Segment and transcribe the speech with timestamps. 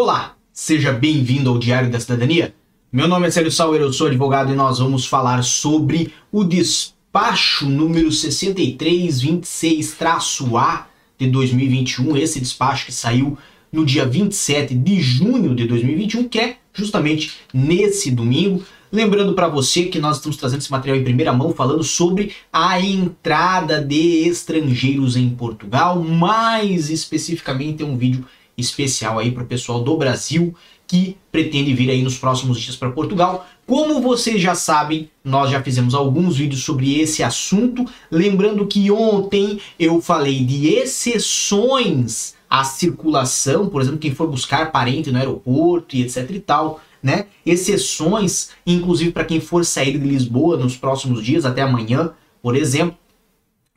[0.00, 2.54] Olá, seja bem-vindo ao Diário da Cidadania.
[2.92, 7.68] Meu nome é Célio Sauer, eu sou advogado e nós vamos falar sobre o despacho
[7.68, 10.86] número 6326-A
[11.18, 13.36] de 2021, esse despacho que saiu
[13.72, 18.62] no dia 27 de junho de 2021, que é justamente nesse domingo.
[18.92, 22.80] Lembrando para você que nós estamos trazendo esse material em primeira mão falando sobre a
[22.80, 28.24] entrada de estrangeiros em Portugal, mais especificamente é um vídeo
[28.58, 30.54] especial aí para o pessoal do Brasil
[30.88, 33.46] que pretende vir aí nos próximos dias para Portugal.
[33.66, 37.84] Como vocês já sabem, nós já fizemos alguns vídeos sobre esse assunto.
[38.10, 45.12] Lembrando que ontem eu falei de exceções à circulação, por exemplo, quem for buscar parente
[45.12, 47.26] no aeroporto e etc e tal, né?
[47.44, 52.12] Exceções, inclusive para quem for sair de Lisboa nos próximos dias, até amanhã,
[52.42, 52.96] por exemplo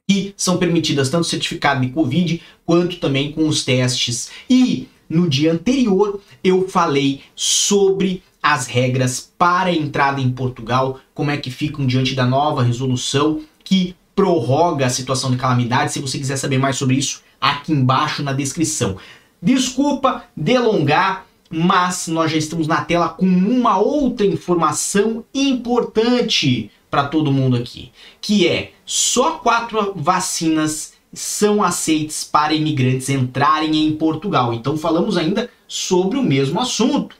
[0.08, 4.30] que são permitidas tanto certificado de Covid quanto também com os testes.
[4.50, 11.32] E no dia anterior eu falei sobre as regras para a entrada em Portugal, como
[11.32, 15.94] é que ficam diante da nova resolução que prorroga a situação de calamidade.
[15.94, 18.98] Se você quiser saber mais sobre isso, aqui embaixo na descrição.
[19.42, 27.32] Desculpa delongar, mas nós já estamos na tela com uma outra informação importante para todo
[27.32, 34.54] mundo aqui, que é só quatro vacinas são aceitas para imigrantes entrarem em Portugal.
[34.54, 37.16] Então falamos ainda sobre o mesmo assunto.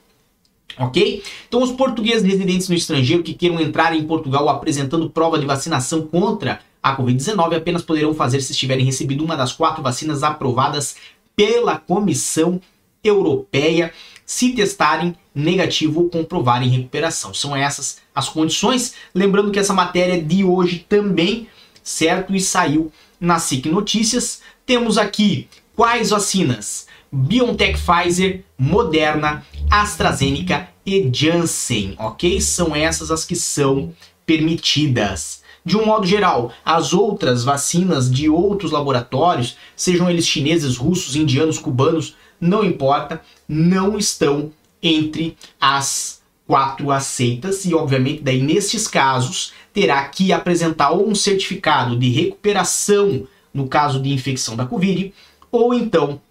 [0.78, 1.22] Ok?
[1.48, 6.08] Então, os portugueses residentes no estrangeiro que queiram entrar em Portugal apresentando prova de vacinação
[6.08, 10.96] contra a Covid-19 apenas poderão fazer se estiverem recebido uma das quatro vacinas aprovadas
[11.36, 12.60] pela Comissão
[13.04, 13.92] Europeia
[14.32, 17.34] se testarem negativo ou comprovarem recuperação.
[17.34, 18.94] São essas as condições.
[19.14, 21.50] Lembrando que essa matéria de hoje também,
[21.84, 24.42] certo, e saiu na SIC Notícias.
[24.66, 26.88] Temos aqui quais vacinas?
[27.12, 32.40] BioNTech Pfizer, Moderna, AstraZeneca e Janssen, ok?
[32.40, 33.94] São essas as que são
[34.26, 35.41] permitidas.
[35.64, 41.60] De um modo geral, as outras vacinas de outros laboratórios, sejam eles chineses, russos, indianos,
[41.60, 44.52] cubanos, não importa, não estão
[44.82, 51.98] entre as quatro aceitas e, obviamente, daí nesses casos terá que apresentar ou um certificado
[51.98, 55.14] de recuperação no caso de infecção da Covid,
[55.52, 56.22] ou então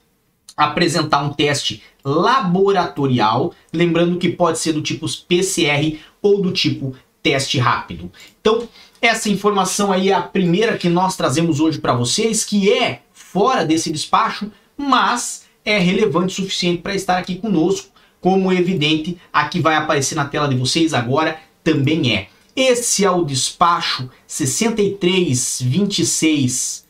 [0.56, 7.58] apresentar um teste laboratorial, lembrando que pode ser do tipo PCR ou do tipo teste
[7.58, 8.10] rápido.
[8.41, 8.68] Então,
[9.00, 13.64] essa informação aí é a primeira que nós trazemos hoje para vocês, que é fora
[13.64, 17.88] desse despacho, mas é relevante o suficiente para estar aqui conosco,
[18.20, 22.28] como evidente aqui vai aparecer na tela de vocês agora também é.
[22.54, 26.84] Esse é o despacho 6326A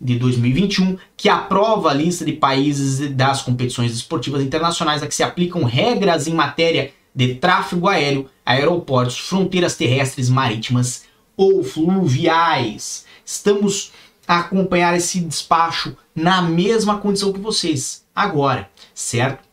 [0.00, 5.22] de 2021, que aprova a lista de países das competições esportivas internacionais a que se
[5.22, 11.04] aplicam regras em matéria de tráfego aéreo, aeroportos, fronteiras terrestres, marítimas
[11.36, 13.06] ou fluviais.
[13.24, 13.92] Estamos
[14.26, 19.44] a acompanhar esse despacho na mesma condição que vocês, agora, certo?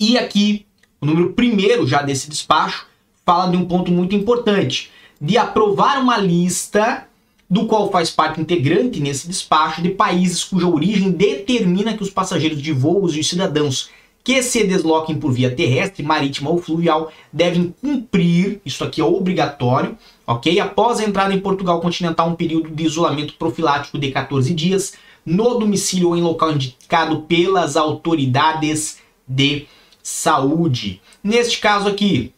[0.00, 0.66] E aqui,
[1.00, 2.86] o número primeiro já desse despacho
[3.24, 4.90] fala de um ponto muito importante,
[5.20, 7.06] de aprovar uma lista
[7.48, 12.62] do qual faz parte integrante nesse despacho de países cuja origem determina que os passageiros
[12.62, 13.90] de voos e os cidadãos
[14.24, 19.98] que se desloquem por via terrestre, marítima ou fluvial devem cumprir, isso aqui é obrigatório,
[20.26, 20.60] ok?
[20.60, 24.94] Após a entrada em Portugal continental, um período de isolamento profilático de 14 dias
[25.26, 29.66] no domicílio ou em local indicado pelas autoridades de
[30.02, 31.00] saúde.
[31.22, 32.32] Neste caso aqui,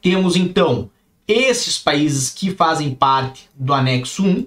[0.00, 0.90] temos então
[1.26, 4.46] esses países que fazem parte do anexo 1,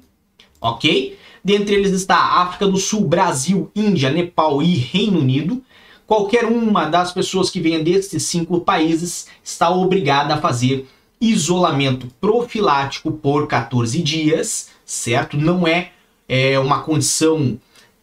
[0.59, 1.17] ok?
[1.43, 5.63] Dentre eles está África do Sul, Brasil, Índia, Nepal e Reino Unido.
[6.11, 10.85] Qualquer uma das pessoas que venha desses cinco países está obrigada a fazer
[11.21, 15.37] isolamento profilático por 14 dias, certo?
[15.37, 15.93] Não é,
[16.27, 17.57] é uma condição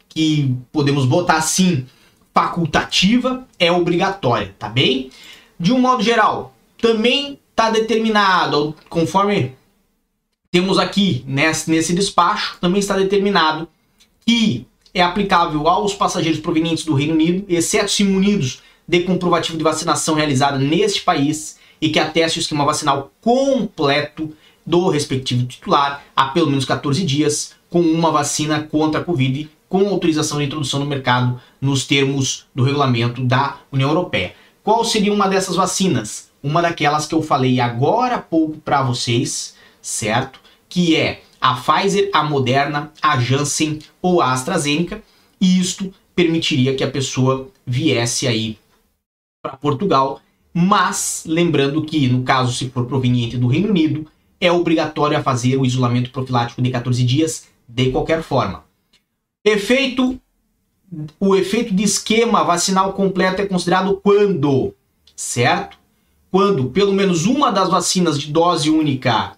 [0.09, 1.87] que podemos botar assim
[2.33, 5.11] facultativa, é obrigatória, tá bem?
[5.61, 9.55] De um modo geral, também está determinado, conforme
[10.51, 13.69] temos aqui nesse, nesse despacho, também está determinado
[14.25, 14.67] que
[15.01, 20.15] é aplicável aos passageiros provenientes do Reino Unido, exceto se munidos de comprovativo de vacinação
[20.15, 24.33] realizada neste país e que ateste o esquema vacinal completo
[24.65, 29.87] do respectivo titular há pelo menos 14 dias com uma vacina contra a Covid com
[29.89, 34.35] autorização de introdução no mercado nos termos do regulamento da União Europeia.
[34.65, 36.31] Qual seria uma dessas vacinas?
[36.43, 40.41] Uma daquelas que eu falei agora há pouco para vocês, certo?
[40.69, 45.03] Que é a Pfizer, a Moderna, a Janssen ou a AstraZeneca,
[45.41, 48.59] e isto permitiria que a pessoa viesse aí
[49.43, 50.21] para Portugal,
[50.53, 54.07] mas lembrando que no caso se for proveniente do Reino Unido,
[54.41, 58.65] é obrigatório a fazer o isolamento profilático de 14 dias de qualquer forma.
[59.45, 60.21] Efeito
[61.21, 64.75] o efeito de esquema vacinal completo é considerado quando,
[65.15, 65.79] certo?
[66.31, 69.37] Quando pelo menos uma das vacinas de dose única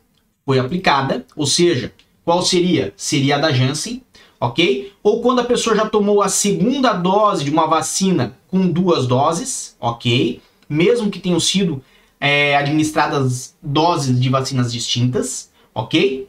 [0.51, 1.93] foi aplicada, ou seja,
[2.25, 2.93] qual seria?
[2.97, 4.03] Seria a da Janssen,
[4.41, 4.93] ok?
[5.01, 9.77] Ou quando a pessoa já tomou a segunda dose de uma vacina com duas doses,
[9.79, 10.41] ok?
[10.69, 11.81] Mesmo que tenham sido
[12.19, 16.29] é, administradas doses de vacinas distintas, ok?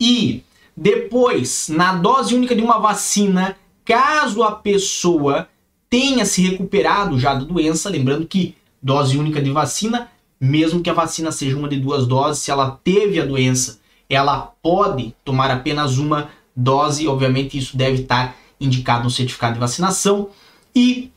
[0.00, 0.44] E
[0.76, 5.48] depois, na dose única de uma vacina, caso a pessoa
[5.90, 10.08] tenha se recuperado já da doença, lembrando que dose única de vacina,
[10.44, 14.52] mesmo que a vacina seja uma de duas doses, se ela teve a doença, ela
[14.62, 20.28] pode tomar apenas uma dose, obviamente isso deve estar indicado no certificado de vacinação.
[20.74, 21.10] E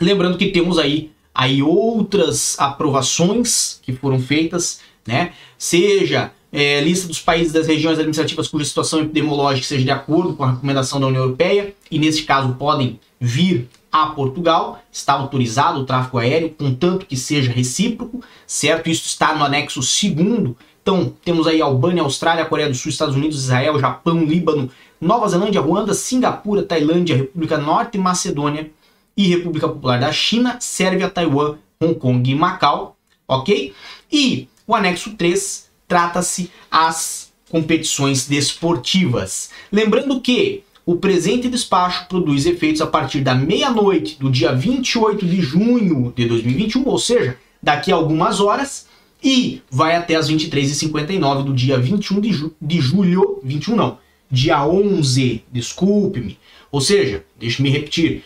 [0.00, 5.32] lembrando que temos aí, aí outras aprovações que foram feitas, né?
[5.58, 10.44] Seja é, lista dos países das regiões administrativas cuja situação epidemiológica seja de acordo com
[10.44, 15.86] a recomendação da União Europeia, e neste caso podem vir a Portugal, está autorizado o
[15.86, 18.90] tráfego aéreo, contanto que seja recíproco, certo?
[18.90, 20.56] Isso está no anexo segundo.
[20.82, 24.68] Então, temos aí Albânia, Austrália, Coreia do Sul, Estados Unidos, Israel, Japão, Líbano,
[25.00, 28.68] Nova Zelândia, Ruanda, Singapura, Tailândia, República Norte Macedônia
[29.16, 32.96] e República Popular da China, Sérvia, Taiwan, Hong Kong e Macau,
[33.28, 33.72] ok?
[34.10, 39.50] E o anexo 3 trata-se as competições desportivas.
[39.70, 45.40] Lembrando que o presente despacho produz efeitos a partir da meia-noite do dia 28 de
[45.40, 48.86] junho de 2021, ou seja, daqui a algumas horas,
[49.22, 53.98] e vai até as 23h59 do dia 21 de, ju de julho, 21 não,
[54.30, 56.38] dia 11, desculpe-me.
[56.70, 58.22] Ou seja, deixe-me repetir,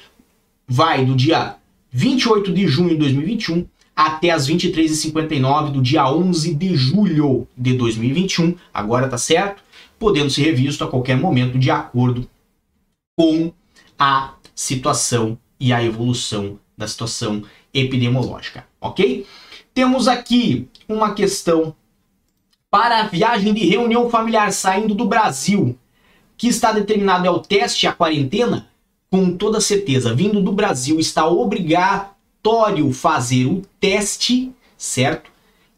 [0.67, 1.55] vai do dia
[1.93, 8.55] 28 de junho de 2021 até as 23h59 do dia 11 de julho de 2021.
[8.73, 9.63] Agora tá certo?
[9.99, 12.29] Podendo ser revisto a qualquer momento de acordo
[13.19, 13.53] com
[13.99, 17.43] a situação e a evolução da situação
[17.75, 19.27] epidemiológica, ok?
[19.75, 21.75] Temos aqui uma questão
[22.71, 25.77] para a viagem de reunião familiar saindo do Brasil,
[26.37, 28.69] que está determinado é o teste a quarentena,
[29.11, 35.29] com toda certeza, vindo do Brasil, está obrigatório fazer o teste, certo?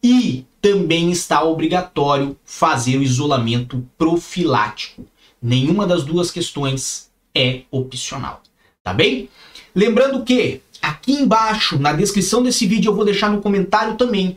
[0.03, 5.07] E também está obrigatório fazer o isolamento profilático.
[5.41, 8.43] Nenhuma das duas questões é opcional,
[8.83, 9.29] tá bem?
[9.75, 14.37] Lembrando que aqui embaixo, na descrição desse vídeo, eu vou deixar no comentário também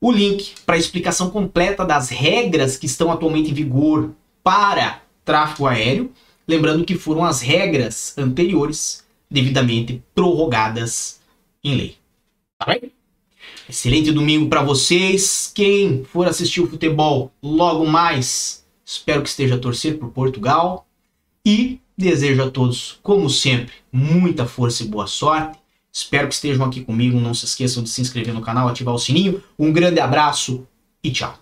[0.00, 4.10] o link para a explicação completa das regras que estão atualmente em vigor
[4.42, 6.12] para tráfego aéreo.
[6.46, 11.20] Lembrando que foram as regras anteriores devidamente prorrogadas
[11.62, 11.96] em lei.
[12.58, 12.92] Tá bem?
[13.68, 15.50] Excelente domingo para vocês.
[15.54, 20.86] Quem for assistir o futebol logo mais, espero que esteja a torcer por Portugal.
[21.46, 25.58] E desejo a todos, como sempre, muita força e boa sorte.
[25.92, 27.20] Espero que estejam aqui comigo.
[27.20, 29.42] Não se esqueçam de se inscrever no canal, ativar o sininho.
[29.58, 30.66] Um grande abraço
[31.02, 31.38] e tchau.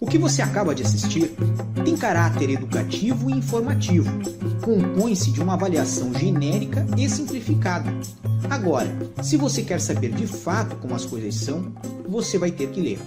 [0.00, 1.34] O que você acaba de assistir
[1.84, 4.10] tem caráter educativo e informativo.
[4.62, 7.90] Compõe-se de uma avaliação genérica e simplificada.
[8.48, 11.72] Agora, se você quer saber de fato como as coisas são,
[12.08, 12.98] você vai ter que ler.